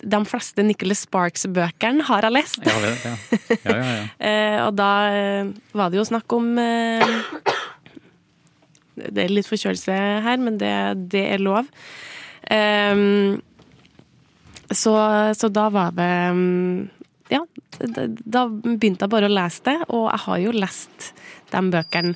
[0.01, 2.63] de fleste Nicholas Sparks-bøkene har jeg lest.
[2.65, 2.93] Ja, ja.
[3.03, 4.05] ja, ja, ja.
[4.31, 7.13] Eh, og da eh, var det jo snakk om eh,
[8.95, 10.73] Det er litt forkjølelse her, men det,
[11.13, 11.69] det er lov.
[12.43, 13.05] Eh,
[14.71, 14.95] så,
[15.35, 16.89] så da var det mm,
[17.31, 17.41] Ja,
[17.79, 21.11] da, begynte jeg bare å lese det, og jeg har jo lest
[21.53, 22.15] de bøkene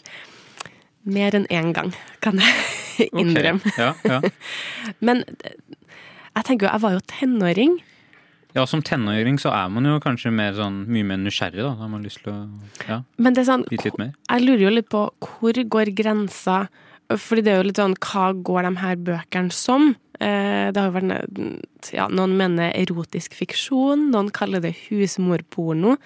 [1.06, 1.92] mer enn én gang,
[2.24, 3.62] kan jeg innrømme.
[3.62, 3.74] innrømme.
[3.78, 4.22] Ja, ja.
[5.06, 7.78] Men jeg tenker jo, jeg var jo tenåring.
[8.56, 11.72] ja, som tenåring så er man jo kanskje mer sånn, mye mer nysgjerrig, da.
[11.76, 12.40] Da har man lyst til å
[12.90, 14.12] ja, Men det er sånn, vite litt mer.
[14.32, 16.66] Jeg lurer jo litt på hvor går grensa
[17.10, 19.92] Fordi det er jo litt sånn Hva går de her bøkene som?
[20.20, 25.98] Eh, det har jo vært ja, Noen mener erotisk fiksjon, noen kaller det husmorporno.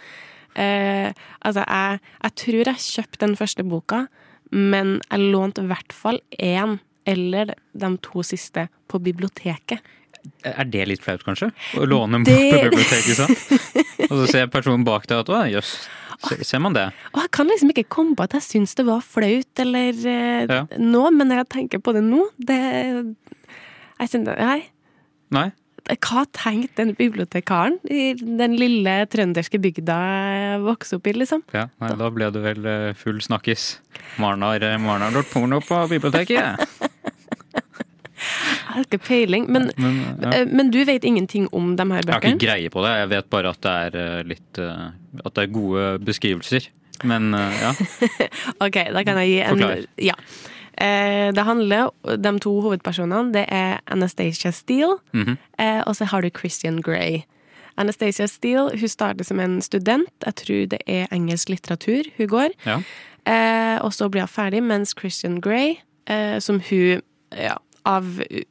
[0.59, 1.13] Eh,
[1.45, 4.01] altså, jeg, jeg tror jeg kjøpte den første boka,
[4.51, 9.79] men jeg lånte i hvert fall én eller de to siste på biblioteket.
[10.43, 11.47] Er det litt flaut, kanskje?
[11.79, 13.63] Å låne en bok på biblioteket, sant?
[14.09, 16.08] Og så ser personen bak deg at å, jøss, se-
[16.43, 16.87] ser man det?
[17.13, 20.43] Og jeg kan liksom ikke komme på at jeg syns det var flaut eller eh,
[20.49, 20.65] Ja.
[20.77, 22.59] nå, men når jeg tenker på det nå, det
[23.99, 24.59] Jeg kjenner Nei.
[25.35, 25.49] Nei?
[25.89, 31.41] Hva tenkte den bibliotekaren i den lille trønderske bygda jeg vokste opp i, liksom?
[31.55, 33.79] Ja, nei, da ble det vel eh, full snakkis.
[34.21, 36.61] Maren har, lort Maren har porno på biblioteket.
[38.69, 39.47] Har ikke peiling.
[39.51, 40.33] Men, Men, ja.
[40.33, 42.91] eh, men du vet ingenting om de her Jeg har ikke greie på det.
[42.99, 44.85] Jeg vet bare at det er eh, litt eh,
[45.25, 46.69] At det er gode beskrivelser.
[47.03, 47.73] Men ja.
[48.65, 49.83] Ok, da kan jeg gi en Forklar.
[50.03, 50.17] Ja.
[50.79, 51.89] Det handler
[52.23, 55.83] De to hovedpersonene det er Anastacia Steele, mm -hmm.
[55.87, 57.23] og så har du Christian Grey.
[57.77, 60.09] Anastacia Steele hun starter som en student.
[60.25, 62.49] Jeg tror det er engelsk litteratur hun går.
[62.65, 62.79] ja.
[63.29, 65.77] Eh, og så blir hun ferdig, mens Christian Grey,
[66.09, 67.01] eh, som hun
[67.35, 68.03] ja, av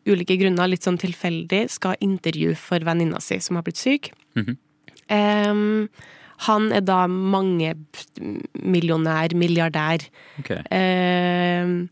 [0.08, 4.04] ulike grunner, litt sånn tilfeldig, skal intervjue for venninna si som har blitt syk.
[4.38, 4.54] Mhm.
[5.08, 5.88] Em,
[6.46, 10.00] han er da mangemillionær, milliardær.
[10.38, 10.50] Ok.
[10.70, 11.88] Em,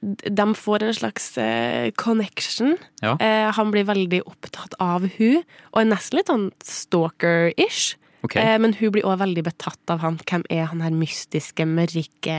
[0.00, 2.76] de får en slags eh, connection.
[3.02, 3.16] Ja.
[3.20, 7.96] Eh, han blir veldig opptatt av hun, og er nesten litt sånn stalker-ish.
[8.26, 8.42] Okay.
[8.42, 10.18] Eh, men hun blir òg veldig betatt av han.
[10.26, 12.38] Hvem er han her mystiske, mørke,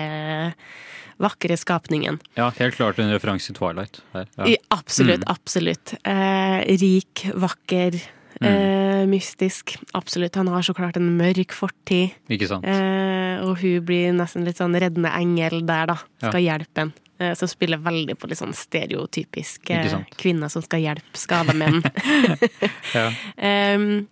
[1.19, 2.19] vakre skapningen?
[2.37, 3.99] Ja, helt klart en referanse til Twilight.
[4.13, 4.25] Her.
[4.37, 4.55] Ja.
[4.71, 5.33] Absolutt, Mm.
[5.35, 5.93] absolutt.
[6.05, 7.99] Eh, rik, vakker,
[8.39, 8.47] Mm.
[8.47, 9.77] eh, mystisk.
[9.93, 10.35] Absolutt.
[10.35, 12.13] Han har så klart en mørk fortid.
[12.29, 12.63] Ikke sant?
[12.65, 15.97] Eh, og hun blir nesten litt sånn reddende engel der, da.
[16.21, 16.93] Skal hjelpe en,
[17.35, 20.15] som så spiller veldig på litt sånn stereotypisk eh, sant.
[20.15, 21.81] kvinne som skal hjelpe skada menn.
[22.95, 23.11] Ja.
[23.37, 24.07] Em,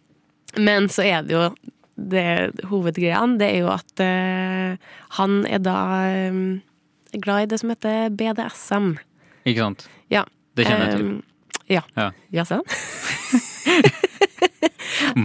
[0.58, 1.56] men så er det jo
[1.98, 4.78] det hovedgreiene, det er jo at uh,
[5.18, 5.78] han er da
[7.14, 8.94] em, glad i det som heter BDSM.
[9.48, 9.88] Ikke sant?
[10.14, 10.26] Ja.
[10.58, 11.08] Det kjenner jeg til.
[11.08, 11.24] Um,
[11.70, 11.84] ja.
[11.98, 12.12] Ja.
[12.34, 12.64] Ja, sånn.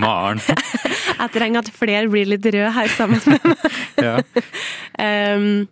[0.03, 0.40] Maren.
[1.23, 3.59] Jeg trenger at flere blir litt røde her sammen med meg.
[4.03, 4.16] Ja.
[4.99, 5.68] Um,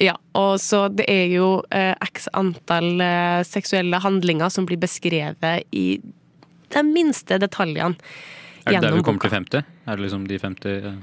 [0.00, 5.66] ja, og så det er jo eh, x antall eh, seksuelle handlinger som blir beskrevet
[5.74, 5.98] i
[6.72, 7.98] de minste detaljene.
[8.62, 9.28] Er det der vi kommer boka.
[9.28, 9.66] til 50?
[9.88, 10.96] Er det liksom de 50 eh,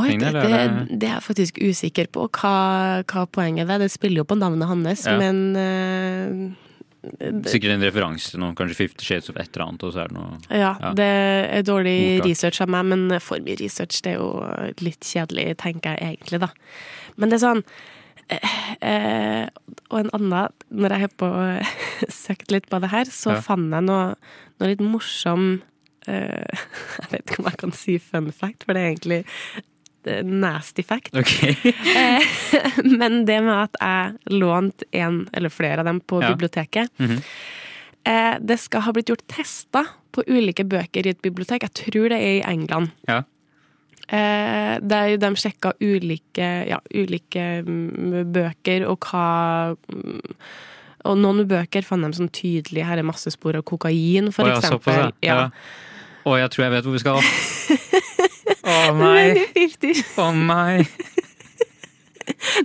[0.00, 2.52] Oi, det, det, det det er jeg faktisk usikker på hva,
[3.04, 3.82] hva poenget er.
[3.82, 5.18] Det spiller jo på navnet hans, Ja.
[5.20, 6.58] men eh,
[7.50, 10.12] Sikkert en referanse til noe, kanskje Fifty Shades of et eller annet, og så er
[10.12, 10.92] det noe ja, Ja.
[10.94, 11.08] det
[11.58, 12.28] er dårlig Oklart.
[12.30, 14.28] research av meg, men for mye research det er jo
[14.86, 16.48] litt kjedelig, tenker jeg egentlig, da.
[17.18, 17.64] Men det er sånn
[18.30, 18.54] eh,
[18.86, 19.48] eh,
[19.90, 21.32] Og en annen, når jeg har på
[22.22, 23.40] søkt litt på det her, så Ja.
[23.50, 24.14] fant jeg noe,
[24.62, 25.60] noe litt morsom
[26.06, 26.46] eh,
[27.02, 29.66] Jeg vet ikke om jeg kan si fun fact, for det er egentlig det
[30.24, 31.16] nasty fact.
[31.16, 31.32] Ok.
[31.92, 32.22] Eh,
[32.84, 36.32] Men det med at jeg lånte en eller flere av dem på Ja.
[36.32, 37.22] biblioteket mm -hmm.
[38.40, 41.62] Det skal ha blitt gjort tester på ulike bøker i et bibliotek.
[41.62, 42.90] Jeg tror det er i England.
[43.08, 43.22] Ja.
[44.08, 50.20] Eh, der de sjekka ulike, ja, ulike mm, bøker og hva mm,
[51.04, 54.58] Og noen bøker fant de sånn tydelig her er masse spor av kokain, for oh,
[54.58, 55.12] eksempel.
[55.22, 55.34] ja.
[55.34, 55.48] ja.
[56.22, 57.18] Og jeg tror jeg vet hvor vi skal.
[58.62, 59.42] Å oh, nei!
[59.42, 60.86] Å oh, nei!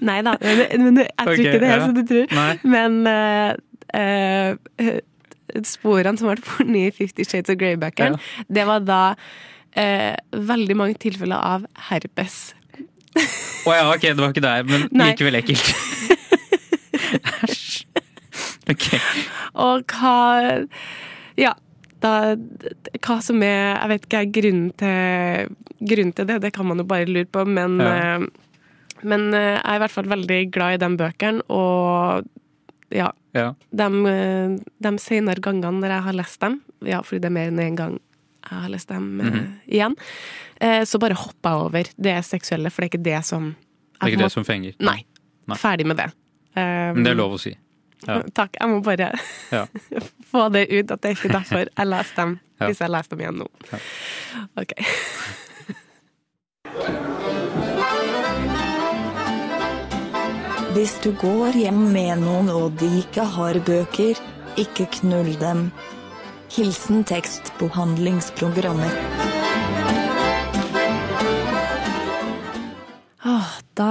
[0.06, 1.86] Nei da, men, men jeg tror okay, ikke det er ja.
[1.86, 2.34] som du tror.
[2.38, 2.54] Nei.
[2.70, 3.54] Men uh,
[3.98, 8.20] uh, sporene som ble funnet i Fifty Shades of Grey-bøkene,
[8.54, 10.14] det var da uh,
[10.54, 12.40] veldig mange tilfeller av herpes.
[13.18, 15.12] Å ja, ok, det var ikke der, men Nei.
[15.12, 15.74] likevel ekkelt.
[17.48, 17.88] Æsj.
[18.68, 18.90] Ok.
[19.64, 20.18] Og hva
[21.40, 21.54] Ja,
[22.04, 22.36] da
[23.02, 26.86] Hva som er Jeg vet ikke grunnen til, grunnen til det, det kan man jo
[26.90, 28.18] bare lure på, men Ja.
[28.18, 28.28] eh,
[29.04, 32.26] Men eh, jeg er i hvert fall veldig glad i de bøkene, og
[32.90, 33.12] ja.
[33.38, 33.54] Ja.
[33.70, 37.52] De, eh, de senere gangene når jeg har lest dem, ja, fordi det er mer
[37.52, 38.00] enn én gang
[38.50, 39.48] jeg har lest dem mm -hmm.
[39.68, 39.96] igjen.
[40.88, 43.56] Så bare hopper jeg over det seksuelle, for det er ikke det som
[44.02, 44.74] Det er ikke det som fenger.
[44.80, 45.06] Nei.
[45.48, 45.58] Nei.
[45.58, 46.06] Ferdig med det.
[46.56, 47.56] Um, Men det er lov å si.
[48.06, 48.22] Ja.
[48.38, 48.58] Takk.
[48.60, 49.12] Jeg må bare
[49.52, 49.66] Ja.
[50.32, 52.66] få det ut at det er ikke derfor jeg leser dem, Ja.
[52.68, 53.48] hvis jeg leser dem igjen nå.
[53.72, 53.80] Ja.
[54.58, 54.74] Ok.
[60.76, 64.20] Hvis du går hjem med noen og de ikke har bøker,
[64.62, 65.68] ikke knull dem.
[66.54, 68.94] Hilsen tekstbehandlingsprogrammer.
[73.28, 73.90] Åh, da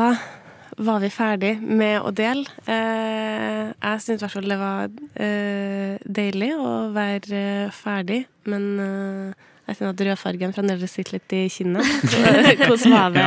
[0.77, 2.45] var vi ferdig med å dele.
[2.69, 4.91] Eh, jeg syns i hvert fall det var
[5.25, 11.37] eh, deilig å være eh, ferdig, men eh, jeg kjenner at rødfargen fremdeles sitter litt
[11.37, 11.89] i kinnet.
[12.67, 13.27] hvordan var det,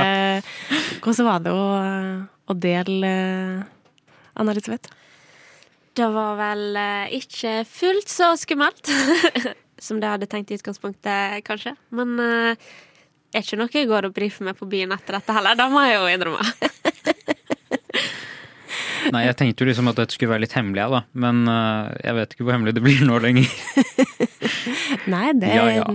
[1.01, 1.65] hvordan var det å,
[2.49, 3.65] å dele eh,
[4.39, 4.93] Anna Elisabeth?
[5.97, 8.93] Det var vel eh, ikke fullt så skummelt
[9.85, 11.73] som det jeg hadde tenkt i utgangspunktet, kanskje.
[11.95, 12.69] Men eh,
[13.33, 15.57] er ikke noe jeg går og brifer med på byen etter dette heller.
[15.57, 16.69] Det må jeg jo innrømme.
[19.13, 21.01] Nei, jeg tenkte jo liksom at dette skulle være litt hemmelig, da.
[21.23, 23.47] Men uh, jeg vet ikke hvor hemmelig det blir nå lenger.
[25.13, 25.87] Nei, det Ja, ja.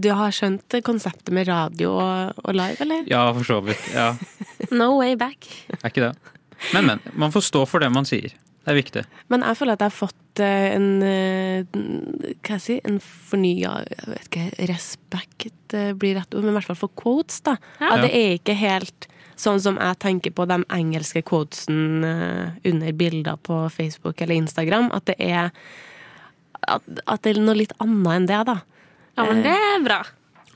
[0.00, 3.04] Du har skjønt konseptet med radio og, og live, eller?
[3.10, 3.82] Ja, for så vidt.
[3.94, 4.14] Ja,
[4.80, 5.48] No way back.
[5.82, 6.14] er ikke det.
[6.72, 7.02] Men, men.
[7.14, 8.32] Man får stå for det man sier.
[8.66, 9.02] Det er viktig.
[9.30, 11.76] Men jeg føler at jeg har fått eh, en eh,
[12.42, 16.70] Hva jeg si, en fornya jeg vet ikke, respekt blir rett ord, men i hvert
[16.70, 17.56] fall for quotes, da.
[17.78, 17.92] Ja.
[17.92, 22.96] At det er ikke helt sånn som jeg tenker på de engelske quotesen eh, under
[22.96, 24.90] bilder på Facebook eller Instagram.
[24.96, 25.50] At det er
[26.66, 28.56] at, at det er noe litt annet enn det, da.
[29.16, 30.00] Ja, men det er bra.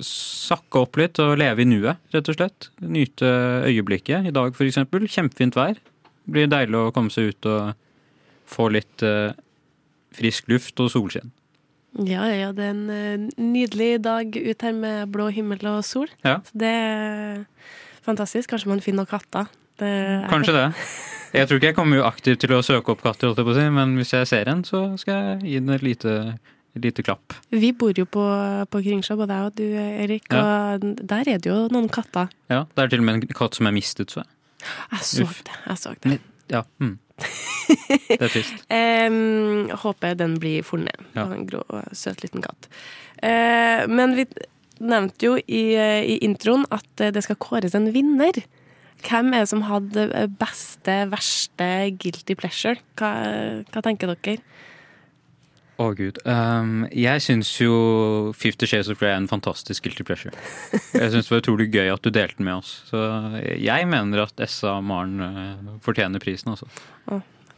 [0.03, 2.71] sakke opp litt og leve i nuet, rett og slett.
[2.83, 3.29] Nyte
[3.69, 4.27] øyeblikket.
[4.29, 5.07] I dag eksempel.
[5.11, 5.79] Kjempefint vær.
[6.31, 7.73] Blir deilig å komme seg ut og
[8.53, 9.33] få litt eh,
[10.17, 11.31] frisk luft og solskinn.
[12.09, 16.09] Ja, ja, det er en eh, nydelig dag ut her med blå himmel og sol.
[16.25, 16.39] Ja.
[16.47, 17.43] Så det er
[18.07, 18.51] fantastisk.
[18.53, 19.51] Kanskje man finner noen katter.
[19.81, 20.69] Det er- Kanskje det.
[21.33, 23.33] Jeg tror ikke jeg kommer jo aktivt til å søke opp katter,
[23.73, 26.13] men hvis jeg ser en, så skal jeg gi den et lite,
[26.79, 27.35] lite klapp.
[27.53, 28.25] Vi bor jo på,
[28.73, 32.31] på Kringsjå, både jeg og du, Erik, og der er det jo noen katter.
[32.53, 34.31] Ja, Det er til og med en katt som er mistet, så jeg.
[34.93, 35.43] Jeg så Uff.
[35.45, 35.57] det.
[35.67, 36.19] jeg så det.
[36.53, 36.63] Ja.
[36.79, 36.99] Mm.
[38.09, 38.65] Det er trist.
[38.73, 40.99] um, håper den blir funnet.
[41.17, 41.27] Ja.
[41.33, 41.63] En grå,
[41.97, 42.69] søt liten katt.
[43.23, 44.27] Uh, men vi
[44.83, 48.41] nevnte jo i, i introen at eh, det skal kåres en vinner.
[49.07, 51.69] Hvem er det som hadde eh, beste, verste
[52.03, 52.81] guilty pleasure?
[52.99, 53.13] Hva,
[53.71, 54.43] hva tenker dere?
[55.83, 56.19] Å gud.
[56.29, 57.73] Um, jeg syns jo
[58.39, 60.33] Fifty Shades of Grey er en fantastisk guilty pleasure.
[60.95, 62.71] Jeg syns det var utrolig gøy at du delte den med oss.
[62.91, 63.03] Så
[63.59, 66.69] jeg mener at Essa og Maren eh, fortjener prisen, altså.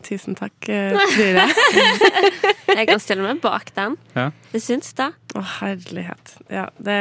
[0.05, 1.49] Tusen takk, eh, jeg.
[2.75, 3.95] Jeg kan stille meg bak den.
[4.17, 4.31] Ja.
[4.53, 5.11] Jeg syns det.
[5.37, 6.35] Å, herlighet.
[6.53, 6.99] Ja, det,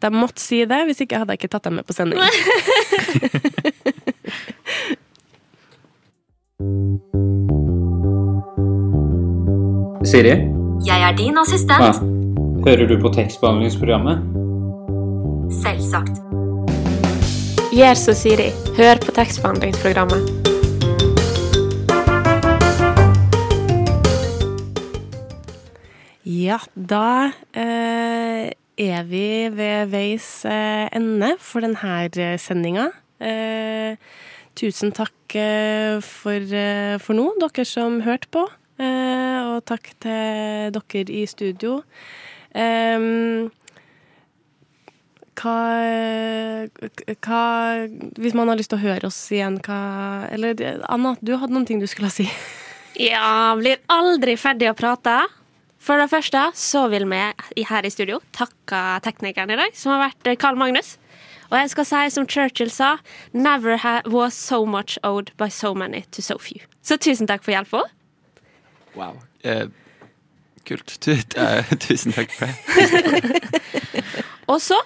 [0.00, 2.20] de måtte si det, hvis ikke hadde jeg ikke tatt dem med på sending.
[10.04, 10.30] Siri?
[10.86, 11.96] Jeg er din assistent.
[12.64, 14.22] Hører du på tekstbehandlingsprogrammet?
[15.60, 16.22] Selvsagt.
[17.76, 18.46] Gjør som Siri.
[18.78, 20.22] Hør på tekstbehandlingsprogrammet.
[26.24, 28.48] Ja, da eh,
[28.80, 32.88] er vi ved veis eh, ende for denne sendinga.
[33.20, 34.00] Eh,
[34.56, 38.46] tusen takk eh, for, eh, for nå, dere som hørte på.
[38.80, 41.80] Eh, og takk til dere i studio.
[45.40, 45.56] Hva,
[47.24, 47.42] hva
[48.18, 50.58] Hvis man har lyst til å høre oss igjen, hva Eller
[50.90, 52.26] Anna, du hadde noen ting du skulle si.
[52.98, 55.22] Ja, blir aldri ferdig å prate.
[55.80, 60.10] For det første så vil vi her i studio takke teknikeren i dag, som har
[60.10, 60.98] vært Carl Magnus.
[61.50, 62.98] Og jeg skal si som Churchill sa,
[63.32, 66.62] 'Never was so much owed by so many to so few'.
[66.82, 67.88] Så tusen takk for hjelpa.
[68.98, 69.18] Wow.
[69.42, 69.66] Eh,
[70.68, 70.96] kult.
[71.00, 73.44] Tu, eh, tusen takk for det.
[74.50, 74.78] Og så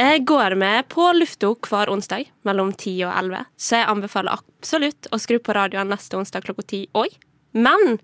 [0.00, 5.08] jeg går vi på lufta hver onsdag mellom 10 og 11, så jeg anbefaler absolutt
[5.12, 7.12] å skru på radioen neste onsdag klokka 10 òg.
[7.52, 8.00] Men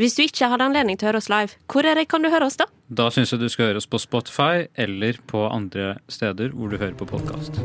[0.00, 2.32] hvis du ikke hadde anledning til å høre oss live, hvor er det kan du
[2.32, 2.66] høre oss da?
[2.88, 6.80] Da syns jeg du skal høre oss på Spotify eller på andre steder hvor du
[6.80, 7.62] hører på podkast.